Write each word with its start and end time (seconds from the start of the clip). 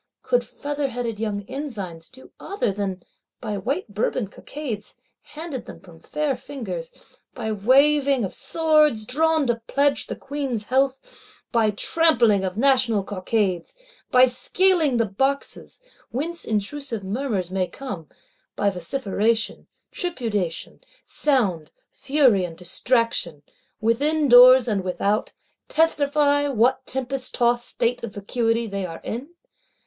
Could 0.23 0.41
featherheaded 0.41 1.19
young 1.19 1.45
ensigns 1.47 2.09
do 2.09 2.31
other 2.39 2.71
than, 2.71 3.03
by 3.39 3.55
white 3.55 3.93
Bourbon 3.93 4.27
Cockades, 4.29 4.95
handed 5.21 5.67
them 5.67 5.79
from 5.79 5.99
fair 5.99 6.35
fingers; 6.35 7.19
by 7.35 7.51
waving 7.51 8.23
of 8.23 8.33
swords, 8.33 9.05
drawn 9.05 9.45
to 9.45 9.61
pledge 9.67 10.07
the 10.07 10.15
Queen's 10.15 10.63
health; 10.63 11.43
by 11.51 11.69
trampling 11.69 12.43
of 12.43 12.57
National 12.57 13.03
Cockades; 13.03 13.75
by 14.09 14.25
scaling 14.25 14.97
the 14.97 15.05
Boxes, 15.05 15.79
whence 16.09 16.45
intrusive 16.45 17.03
murmurs 17.03 17.51
may 17.51 17.67
come; 17.67 18.09
by 18.55 18.71
vociferation, 18.71 19.67
tripudiation, 19.91 20.79
sound, 21.05 21.69
fury 21.91 22.43
and 22.43 22.57
distraction, 22.57 23.43
within 23.79 24.27
doors 24.27 24.67
and 24.67 24.83
without,—testify 24.83 26.47
what 26.47 26.87
tempest 26.87 27.35
tost 27.35 27.67
state 27.69 28.03
of 28.03 28.15
vacuity 28.15 28.65
they 28.65 28.83
are 28.83 29.01
in? 29.03 29.35